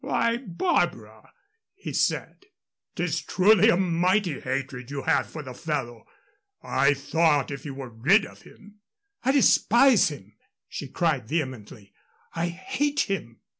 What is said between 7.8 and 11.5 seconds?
rid of him" "I despise him!" she cried,